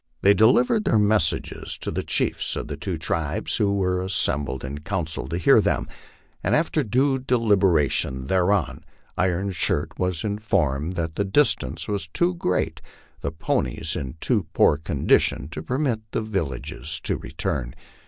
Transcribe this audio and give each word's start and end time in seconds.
They 0.23 0.33
deliv 0.33 0.65
ered 0.65 0.85
their 0.85 0.97
messages 0.97 1.77
to 1.77 1.91
the 1.91 2.01
chiefs 2.01 2.55
of 2.55 2.67
the 2.67 2.75
two 2.75 2.97
tribes, 2.97 3.57
who 3.57 3.75
were 3.75 4.01
assembled 4.01 4.65
in 4.65 4.79
^council 4.79 5.29
to 5.29 5.37
hear 5.37 5.61
them, 5.61 5.87
and 6.43 6.55
after 6.55 6.81
due 6.81 7.19
deliberation 7.19 8.25
thereon, 8.25 8.83
Iron 9.15 9.51
Shirt 9.51 9.99
was 9.99 10.23
in 10.23 10.39
formed 10.39 10.93
that 10.93 11.17
the 11.17 11.23
distance 11.23 11.87
was 11.87 12.07
too 12.07 12.33
great, 12.33 12.81
the 13.19 13.29
ponies 13.31 13.95
in 13.95 14.15
too 14.19 14.47
poor 14.53 14.77
condition, 14.77 15.47
to 15.49 15.61
permit 15.61 15.99
the 16.13 16.21
villages 16.23 16.99
to 17.01 17.17
return. 17.19 17.75